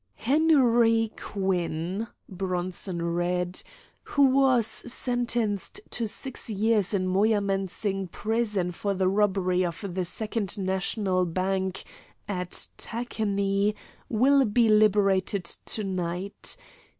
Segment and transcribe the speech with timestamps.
[0.15, 3.61] "'Henry Quinn,'" Bronson read,
[4.05, 10.57] "'who was sentenced to six years in Moyamensing Prison for the robbery of the Second
[10.57, 11.83] National Bank
[12.27, 13.75] at Tacony,
[14.09, 16.57] will be liberated to night.